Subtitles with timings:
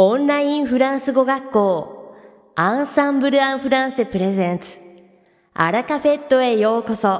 [0.00, 2.14] オンラインフランス語学校
[2.54, 4.76] アンサンブル・アン・フランセプレゼンツ
[5.54, 7.18] アラカフェットへようこそ「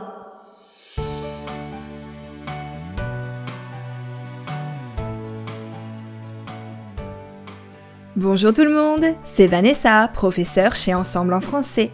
[8.15, 11.93] Bonjour tout le monde, c'est Vanessa, professeure chez Ensemble en français.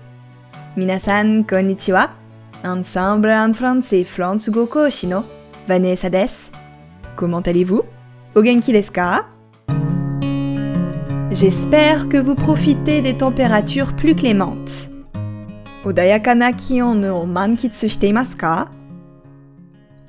[0.76, 2.10] Minasan konnichiwa.
[2.64, 5.24] Ensemble en français Fransugo Koshi no
[5.68, 6.50] Vanessa desu.
[7.14, 7.84] Comment allez-vous
[8.34, 9.28] O genki desu ka
[11.39, 14.89] J'espère que vous profitez des températures plus clémentes.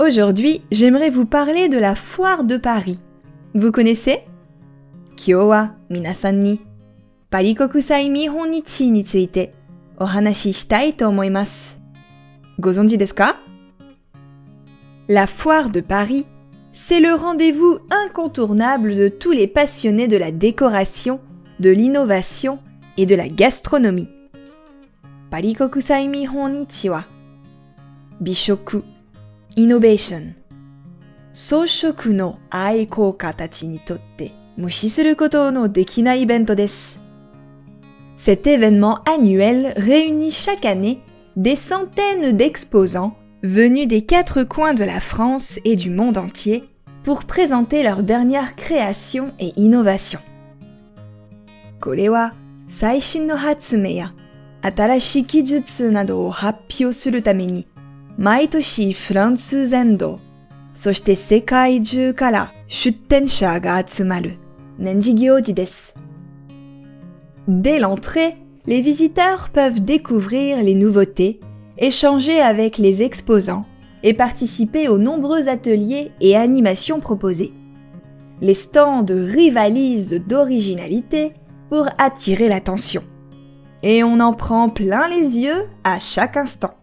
[0.00, 3.00] Aujourd'hui, j'aimerais vous parler de la foire de Paris.
[3.54, 4.20] Vous connaissez?
[5.90, 6.62] Minasan ni
[7.28, 9.04] parikokusai ni
[15.10, 16.24] La foire de Paris,
[16.72, 21.20] c'est le rendez-vous incontournable de tous les passionnés de la décoration
[21.60, 22.58] de l'innovation
[22.96, 24.08] et de la gastronomie.
[25.30, 27.04] Parikokusai Mihon Nichiwa.
[28.20, 28.82] Bishoku,
[29.56, 30.34] Innovation.
[31.32, 36.98] Soshoku no Aikoka tachi ni totte, mushisuru koto no dekina ibento desu.
[38.16, 41.00] Cet événement annuel réunit chaque année
[41.36, 46.64] des centaines d'exposants venus des quatre coins de la France et du monde entier
[47.04, 50.20] pour présenter leurs dernières créations et innovations.
[51.79, 52.33] これは
[52.67, 54.13] 最新の発明や
[54.61, 57.67] 新しい技術などを発表するために
[58.17, 60.19] 毎年フランス全土
[60.73, 64.37] そして世界中から出展者が集まる
[64.79, 65.93] 年次行事です。
[67.47, 71.39] Dès l'entrée, les visiteurs peuvent découvrir les nouveautés,
[71.77, 73.65] échanger avec les exposants
[74.01, 77.53] et participer aux nombreux ateliers et animations proposés.
[78.41, 81.33] Les stands rivalisent d'originalité
[81.70, 83.02] pour attirer l'attention.
[83.82, 86.74] Et on en prend plein les yeux à chaque instant.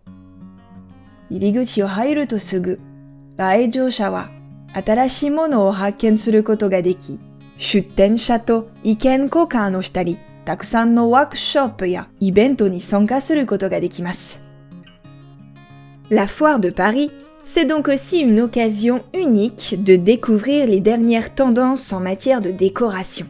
[16.11, 17.09] La foire de Paris,
[17.43, 23.25] c'est donc aussi une occasion unique de découvrir les dernières tendances en matière de décoration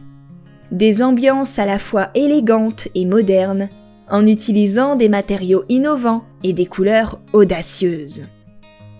[0.71, 3.69] Des ambiances à la fois élégantes et modernes,
[4.09, 8.27] en utilisant des matériaux innovants et des couleurs audacieuses.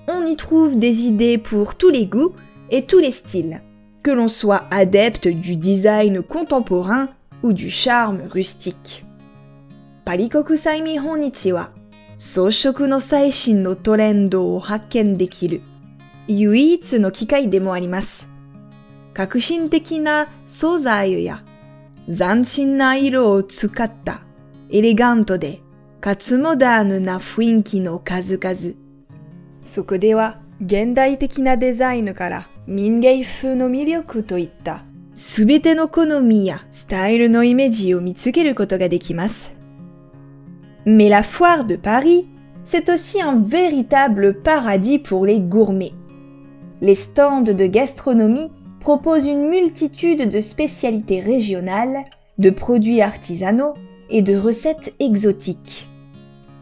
[0.08, 2.34] On y trouve des idées pour tous les goûts
[2.70, 3.62] et tous les styles,
[4.04, 7.10] que l'on soit adepte du design contemporain
[7.44, 9.06] ou du charme rustique.
[10.06, 11.72] Parikokusai Mihonichi wa
[12.24, 15.64] 装飾の最新のトレンドを発見できる
[16.28, 18.28] 唯一の機会でもあります。
[19.16, 21.44] 革新的な素材や
[22.09, 24.23] 斬新な色を使った
[24.71, 25.61] エレガントで
[26.01, 28.77] かつモダーヌな雰囲気の数々。
[29.63, 34.85] そこでは現代的なデザインから民芸風の魅力といった
[35.15, 39.57] すべての好みやスタイルのイメージを見つけることができます。
[40.85, 42.27] Mais la foire de Paris,
[42.63, 45.95] c'est aussi un véritable paradis pour les gourmets.
[46.81, 48.53] Les stands de gastronomie
[48.87, 52.05] propose une multitude de spécialités régionales,
[52.39, 53.75] de produits artisanaux
[54.11, 55.89] et de recettes exotiques.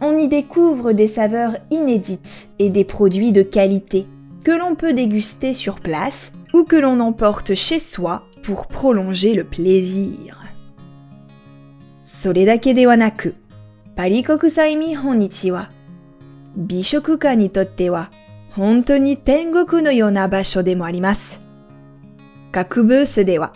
[0.00, 4.06] On y découvre des saveurs inédites et des produits de qualité
[4.42, 9.44] que l'on peut déguster sur place ou que l'on emporte chez soi pour prolonger le
[9.44, 10.38] plaisir.
[12.00, 13.32] Soledake de wanaku,
[13.96, 14.78] parikokusai
[15.50, 15.68] wa.
[16.56, 18.08] Bishokuka ni totte wa,
[18.56, 21.43] tengoku no yona basho de mo arimasu.
[22.54, 23.52] 各ブースでは、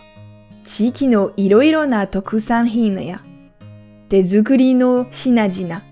[0.65, 3.21] 地域のいろいろな特産品や
[4.09, 5.83] 手作りの品々、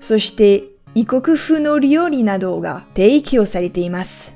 [0.00, 0.64] そして
[0.96, 4.34] 異国風の料理などが提供されています。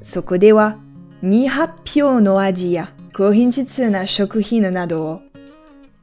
[0.00, 0.78] そこでは
[1.20, 5.22] 未発表の味や高品質な食品などを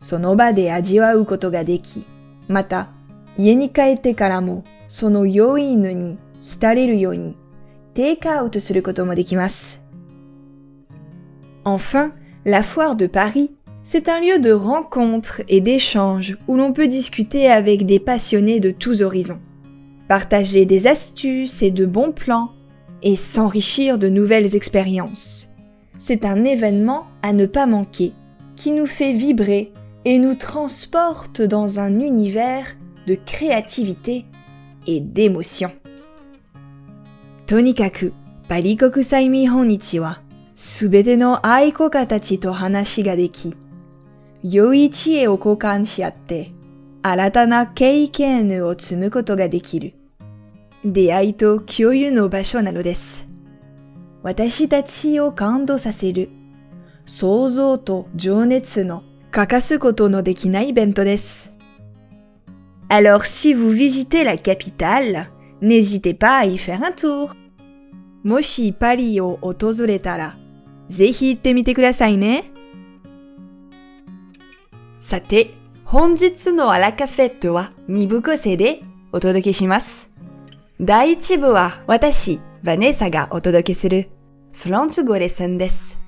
[0.02, 2.06] その場で味わうことができ、
[2.50, 2.90] また
[3.38, 7.38] 家に帰ってからもその良いのに浸れるように
[7.94, 9.83] テイクアウトすることもできます。
[11.66, 12.12] Enfin,
[12.46, 13.52] la foire de Paris,
[13.84, 18.72] c'est un lieu de rencontre et d'échange où l'on peut discuter avec des passionnés de
[18.72, 19.42] tous horizons,
[20.08, 22.52] partager des astuces et de bons plans,
[23.06, 25.50] et s'enrichir de nouvelles expériences.
[25.98, 28.14] C'est un événement à ne pas manquer,
[28.56, 29.74] qui nous fait vibrer
[30.06, 32.78] et nous transporte dans un univers
[33.08, 34.26] de créativité
[34.88, 35.72] et d'émotion.
[37.46, 38.12] Tonikaku,
[40.56, 43.56] すべての愛子家たちと話ができ、
[44.44, 46.52] 良い知恵を交換し合って、
[47.02, 49.94] 新たな経験を積むことができる。
[50.86, 53.28] 出会いと共有の場所なのです。
[54.22, 56.30] 私たちを感動させる、
[57.06, 61.52] 想像と情熱の欠かすことのできないイベントです。
[62.90, 67.32] Alors si vous visitez la capitale, n'hésitez pas à y faire un tour.
[68.24, 70.38] もしパリを訪れたら、
[70.90, 72.52] ぜひ行ってみてくださいね。
[75.00, 75.54] さて、
[75.86, 78.82] 本日のアラカフェットは2部構成で
[79.12, 80.10] お届けします。
[80.80, 84.10] 第1部は私、ヴァネーサがお届けする
[84.54, 86.00] フランス語レッスンです。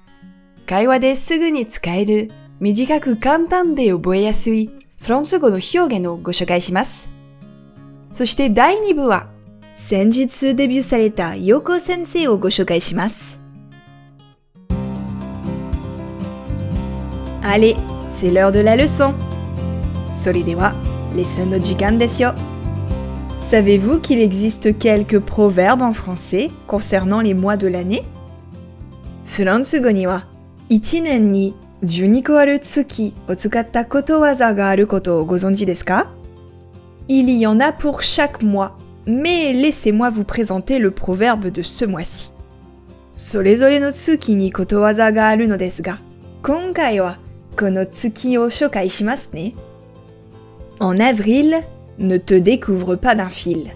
[0.66, 4.71] 会話ですぐに使える短く簡単で覚えやすい
[5.01, 7.07] フランス語の表現をご紹介します。
[8.12, 9.28] そして第2部は、
[9.75, 13.44] 先日デビューされたヨコ先生をご紹介します。
[17.47, 17.75] Allez,
[18.09, 19.13] c'est l'heure de la leçon.
[20.19, 20.74] Solidewa,
[21.13, 22.00] no jikan
[23.44, 28.01] Savez-vous qu'il existe quelques proverbes en français concernant les mois de l'année?
[29.25, 30.24] Furansugo ni wa
[30.71, 31.53] ni
[32.62, 35.68] tsuki o tsukatta kotowaza aru koto o gozonji
[37.07, 38.75] Il y en a pour chaque mois,
[39.06, 42.31] mais laissez-moi vous présenter le proverbe de ce mois-ci.
[43.13, 46.00] Sorezore no tsuki ni kotowaza ga aru no desu ga,
[47.56, 48.90] Konotsuki shokai.
[50.80, 51.56] En avril,
[52.00, 53.72] ne te découvre pas d'un fil.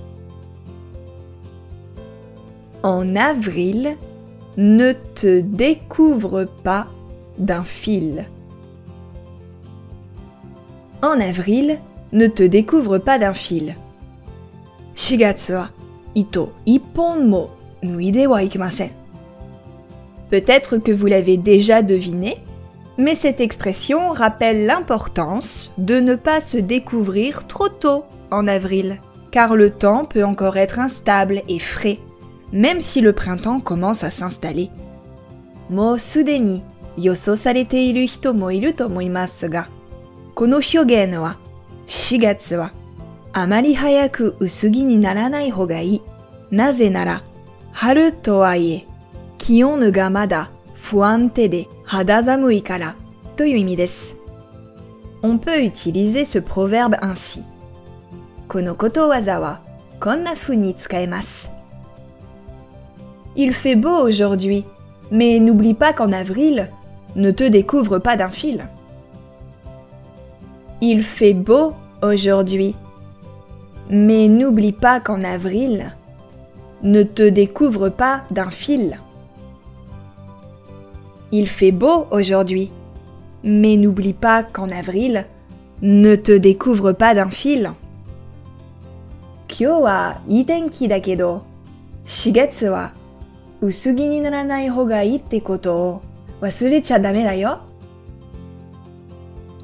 [2.83, 3.97] En avril,
[4.57, 6.87] ne te découvre pas
[7.37, 8.25] d'un fil.
[11.01, 11.79] En avril,
[12.11, 13.75] ne te découvre pas d'un fil.
[14.95, 15.69] Shigatsu wa
[16.15, 17.49] ito ippon mo
[17.83, 18.89] nuide wa ikimasen.
[20.29, 22.37] Peut-être que vous l'avez déjà deviné,
[22.98, 29.56] mais cette expression rappelle l'importance de ne pas se découvrir trop tôt en avril, car
[29.56, 31.98] le temps peut encore être instable et frais,
[32.52, 34.70] même si le printemps commence à s'installer.
[35.70, 36.62] Mo sudeni
[36.96, 39.68] 予想されている人もいると思いますが、
[40.34, 41.38] この表現は
[41.86, 42.72] 4月は
[43.32, 46.02] あまり早く薄着にならない方がいい。
[46.50, 47.22] なぜなら、
[47.72, 48.86] 春とはいえ、
[49.38, 52.96] 気温がまだ 不安定で肌寒いから
[53.36, 54.14] という意味です。
[55.22, 57.44] On peut utiliser ce proverbe ainsi.
[58.48, 59.60] このことわざは
[60.00, 61.50] こんな風に使えます。
[63.36, 64.64] Il fait beau aujourd'hui,
[65.10, 66.70] mais n'oublie pas qu'en avril,
[67.16, 68.68] ne te découvre pas d'un fil.
[70.80, 71.72] Il fait beau
[72.02, 72.76] aujourd'hui,
[73.88, 75.96] mais n'oublie pas qu'en avril,
[76.82, 78.98] ne te découvre pas d'un fil.
[81.31, 82.71] Il fait beau aujourd'hui,
[83.43, 85.25] mais n'oublie pas qu'en avril,
[85.81, 87.71] ne te découvre pas d'un fil.
[89.47, 91.41] Kyo wa ii tenki da kedo,
[92.05, 92.91] shigetsu wa
[93.61, 96.01] usugi ni naranai hoga ii koto o.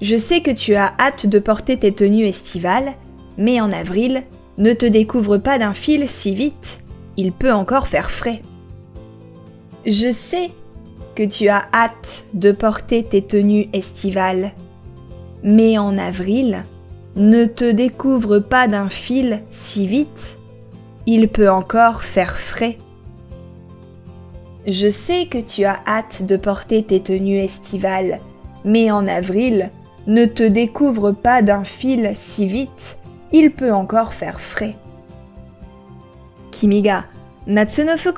[0.01, 2.95] Je sais que tu as hâte de porter tes tenues estivales,
[3.37, 4.23] mais en avril,
[4.57, 6.81] ne te découvre pas d'un fil si vite,
[7.15, 8.41] il peut encore faire frais.
[9.85, 10.51] Je sais
[11.15, 14.51] que tu as hâte de porter tes tenues estivales,
[15.43, 16.63] mais en avril,
[17.15, 20.37] ne te découvre pas d'un fil si vite,
[21.07, 22.77] il peut encore faire frais.
[24.67, 28.19] Je sais que tu as hâte de porter tes tenues estivales,
[28.65, 29.69] mais en avril,
[30.07, 32.97] ne te découvre pas d'un fil si vite,
[33.31, 34.75] il peut encore faire frais.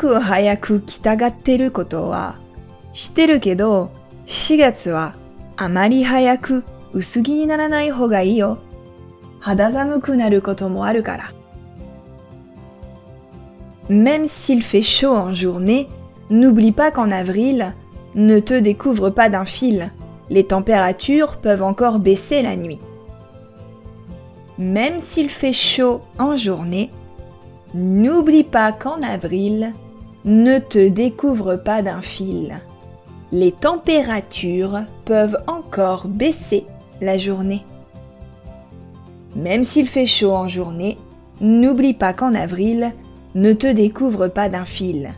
[0.03, 0.79] O hayaku
[2.96, 3.88] shiteru kedo,
[4.26, 5.14] 4月は
[5.56, 8.58] あまり早く薄着にならない方がいいよ。
[9.40, 11.32] 肌寒くなることもあるから。
[13.88, 15.88] Même s'il fait chaud en journée,
[16.32, 17.74] N'oublie pas qu'en avril,
[18.14, 19.92] ne te découvre pas d'un fil.
[20.30, 22.80] Les températures peuvent encore baisser la nuit.
[24.56, 26.90] Même s'il fait chaud en journée,
[27.74, 29.74] n'oublie pas qu'en avril,
[30.24, 32.60] ne te découvre pas d'un fil.
[33.31, 36.65] Les températures peuvent encore baisser
[37.01, 37.63] la journée.
[39.35, 40.97] Même s'il fait chaud en journée,
[41.41, 42.93] n'oublie pas qu'en avril,
[43.35, 45.09] ne te découvre pas d'un fil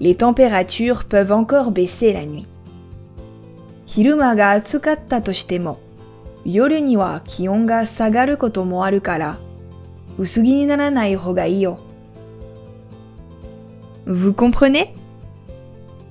[0.00, 2.46] les températures peuvent encore baisser la nuit.
[14.06, 14.94] Vous comprenez?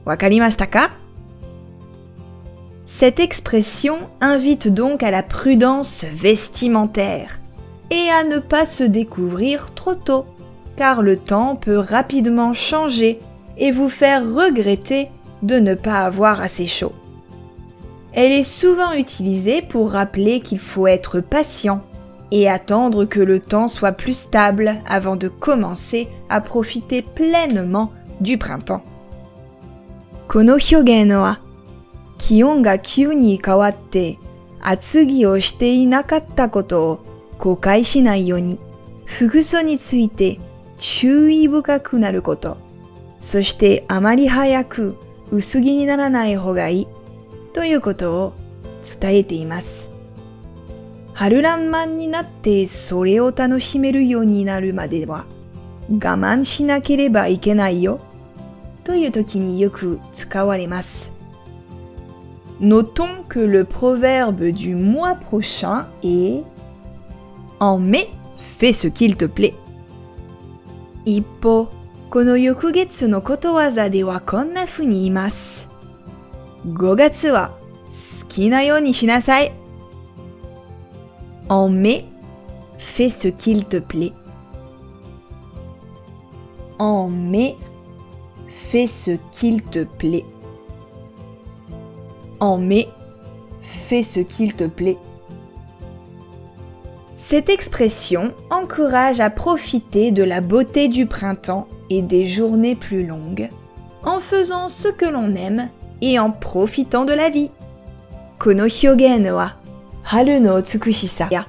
[0.06, 0.90] Wakarimashita ka?
[3.04, 7.42] Cette expression invite donc à la prudence vestimentaire
[7.92, 10.24] et à ne pas se découvrir trop tôt,
[10.78, 13.20] car le temps peut rapidement changer
[13.58, 15.10] et vous faire regretter
[15.42, 16.94] de ne pas avoir assez chaud.
[18.14, 21.84] Elle est souvent utilisée pour rappeler qu'il faut être patient
[22.32, 27.92] et attendre que le temps soit plus stable avant de commencer à profiter pleinement
[28.22, 28.86] du printemps.
[30.30, 31.43] Konohyogenoa.
[32.18, 34.18] 気温が急に変わって
[34.62, 37.06] 厚着をしていなかったことを
[37.38, 38.60] 誤解しないように
[39.06, 40.40] 服装について
[40.78, 42.58] 注意深くなること、
[43.20, 44.98] そしてあまり早く
[45.32, 46.88] 薄着にならない方がいい
[47.54, 48.34] ということを
[49.00, 49.88] 伝えています。
[51.14, 55.26] 春らんまんになってそれを楽しめるようになるまでは
[55.90, 58.00] 我慢しなければいけないよ
[58.84, 61.13] という時によく使われます。
[62.61, 66.43] Notons que le proverbe du mois prochain est
[67.61, 69.55] En mai, fais ce qu'il te plaît.
[71.05, 71.69] 一方、
[72.11, 75.69] この翌月のことわざではこんな風に言います。
[76.67, 77.51] 5月は
[78.21, 79.53] 好きなようにしなさい。
[81.49, 82.05] En mai,
[82.79, 84.13] fais ce qu'il te plaît.
[86.79, 87.57] En mai,
[88.71, 90.25] fais ce qu'il te plaît.
[92.44, 92.90] En mai,
[93.62, 94.98] fais ce qu'il te plaît.
[97.16, 103.50] Cette expression encourage à profiter de la beauté du printemps et des journées plus longues,
[104.04, 105.70] en faisant ce que l'on aime
[106.02, 107.50] et en profitant de la vie.
[108.40, 109.54] Kono hyogen wa
[110.04, 111.46] haru no tsukushisa ya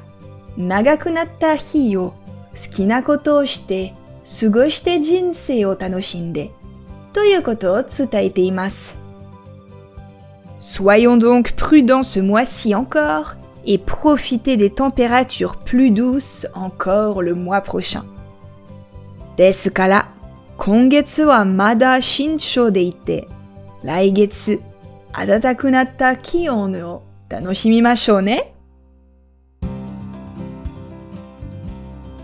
[0.57, 2.13] nagaku natta hi o
[2.55, 3.91] suki na koto o shite
[4.23, 6.53] sugoshite jinsei o tanoshinde
[7.13, 9.04] toyu koto o tsutaete imasu.
[10.64, 17.62] Soyons donc prudents ce mois-ci encore et profitez des températures plus douces encore le mois
[17.62, 18.04] prochain.
[19.38, 20.10] ですから、
[20.58, 23.28] 今月はまだ慎重でいて、
[23.84, 24.60] 来月、
[25.14, 28.54] 暖くなった気温を楽しみましょうね。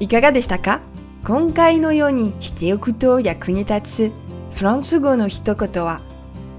[0.01, 0.81] いかがでしたか
[1.25, 4.11] 今回のようにしておくと役に立つ
[4.55, 6.01] フランス語の一言は、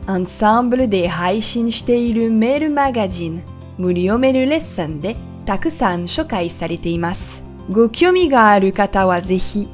[0.08, 3.43] アンサンブルで配信しているメールマガジン
[3.77, 5.15] 無料メールレッスンで
[5.46, 7.43] たくさん紹介されています。
[7.70, 9.67] ご興味がある方はぜひ、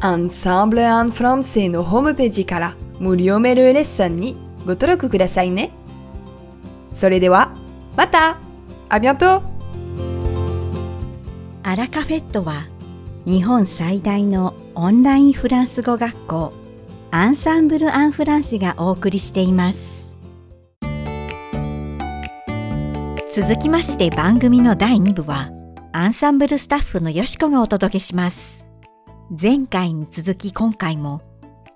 [0.00, 5.70] アンサンブル・アン・フランセのホームページから無料メールレッスンにご登録くださいね。
[6.92, 7.54] それでは、
[7.96, 8.38] また
[8.88, 9.42] ありがとう
[11.62, 12.66] アラカフェットは
[13.24, 16.52] 日本最大のオンラインフランス語学校
[17.14, 20.14] アンサンブル・アン・フランセがお送りしています。
[23.36, 25.50] 続きまして番組の第2部は
[25.92, 28.64] アンサンブルスタッフのよしこがお届けします。
[29.30, 31.20] 前回に続き今回も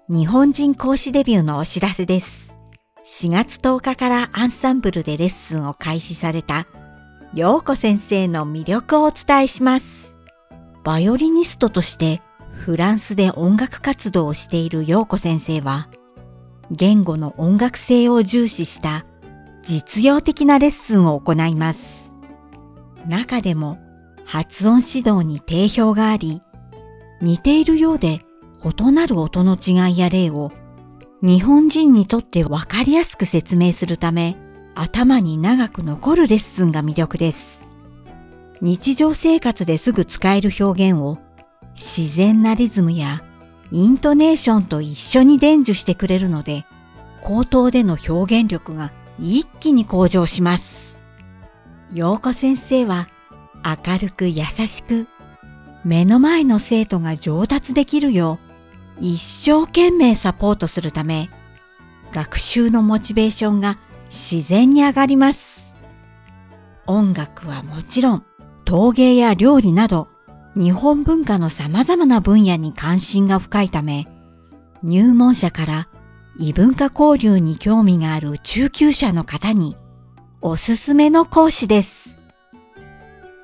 [0.09, 2.51] 日本人講師デビューのお知らせです。
[3.05, 6.67] 4月10日からアンサンブルでレッスンを開始された
[7.35, 10.15] 陽子先生の魅力をお伝えします。
[10.83, 12.23] バイオリニストとして
[12.67, 15.89] フランスで音楽活動をしている陽子先生は
[16.73, 19.07] 言語の音楽性を重視した
[19.63, 22.11] 実用的なレッスンを行います。
[23.07, 23.79] 中でも
[24.25, 26.43] 発音指導に定評があり、
[27.23, 28.23] 似ているようで
[28.65, 30.51] 異なる音の違いや例を
[31.23, 34.37] 日本人にとってわかりやすく説明するため
[34.75, 37.61] 頭に長く残るレッスンが魅力です。
[38.61, 41.19] 日常生活ですぐ使える表現を
[41.77, 43.23] 自然なリズムや
[43.71, 46.65] イントネーションと一緒に伝授してくれるので
[47.23, 48.91] 口頭での表現力が
[49.21, 51.01] 一気に向上します。
[51.93, 53.09] 陽子先生は
[53.65, 55.07] 明るく優しく
[55.85, 58.39] 目の前の生徒が上達できるよ
[59.01, 61.31] う一生懸命サポートするため
[62.13, 63.79] 学習のモチベーションが
[64.11, 65.75] 自然に上がります。
[66.87, 68.25] 音楽はもちろん
[68.65, 70.09] 陶芸や料理など
[70.57, 74.09] 日本文化の様々な分野に関心が深いため
[74.83, 75.89] 入門者から
[76.39, 79.77] 異文化交流に興味がある中級者の方に
[80.41, 82.17] おすすめの講師です。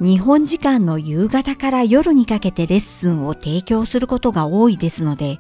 [0.01, 5.39] 日本時間の夕方から夜にかけてレッスンを提供することが多いですので、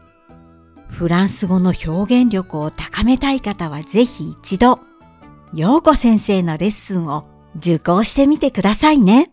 [0.88, 4.79] フランス語の表現力を高めたい方はぜひ一度、
[5.52, 7.26] 陽子先生のレッスンを
[7.57, 9.33] 受講してみてくださいね。